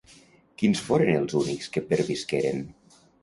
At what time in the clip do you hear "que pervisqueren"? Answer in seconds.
1.77-2.65